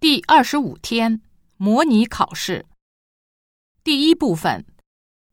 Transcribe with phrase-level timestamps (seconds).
[0.00, 1.20] 第二十五天
[1.58, 2.64] 模拟考试，
[3.84, 4.64] 第一部分，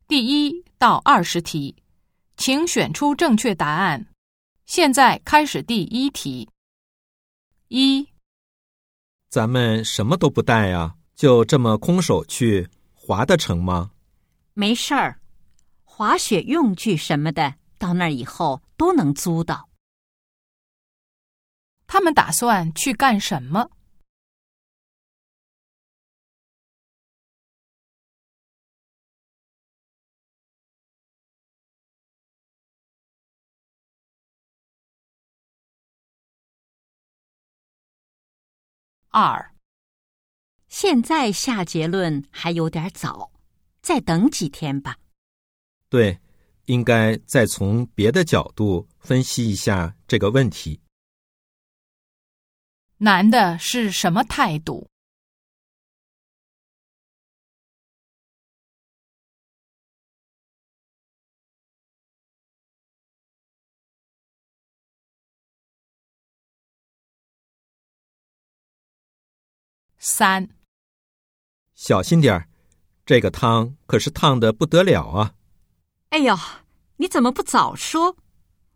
[0.10, 1.78] 第一到二十题，
[2.36, 4.08] 请选出正确答案。
[4.66, 6.50] 现在开始第一题。
[7.70, 8.10] 一，
[9.30, 13.92] 咱们什么都不带呀，就这么空手去，滑得成吗？
[14.54, 15.22] 没事儿，
[15.86, 19.70] 滑雪用具什么的，到那儿以后都能租到。
[21.88, 23.72] 他们打算去干什么？
[39.10, 39.54] 二，
[40.68, 43.32] 现在下结论还有点早，
[43.82, 44.98] 再等几天吧。
[45.90, 46.20] 对，
[46.66, 50.82] 应该再从别的角度分析一下这个问题。
[52.98, 54.90] 男的是什么态度？
[70.10, 70.48] 三，
[71.76, 72.48] 小心点儿，
[73.06, 75.36] 这个汤可是烫的不得了啊！
[76.12, 76.34] 哎呦，
[76.96, 78.16] 你怎么不早说？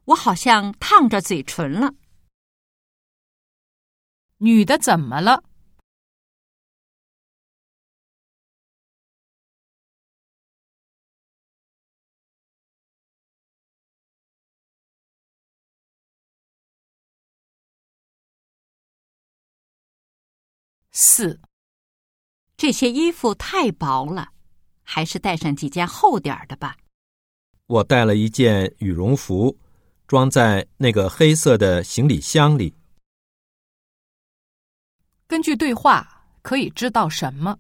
[0.08, 1.94] 我好像烫着嘴唇了。
[4.40, 5.46] 女的怎么了？
[20.92, 21.40] 四，
[22.58, 24.34] 这些衣服太薄了，
[24.84, 26.78] 还是带上几件厚点儿的吧。
[27.68, 29.58] 我带了一件羽绒服，
[30.06, 32.76] 装在那个黑色的行李箱里。
[35.28, 37.58] 根据对话，可以知道什么？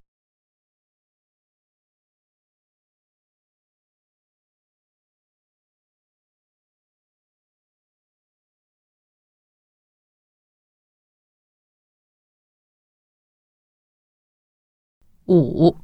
[15.40, 15.76] 五，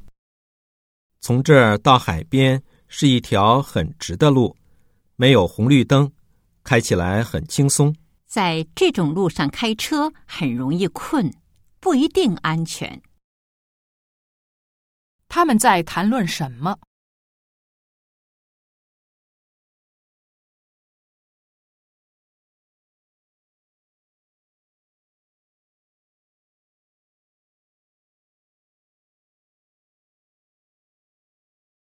[1.22, 4.56] 从这儿到海边是一条很直的路，
[5.16, 6.12] 没有红绿灯，
[6.64, 7.96] 开起来很轻松。
[8.26, 11.34] 在这种路上开车很容易困，
[11.80, 13.02] 不一定安全。
[15.30, 16.78] 他们在谈论什么？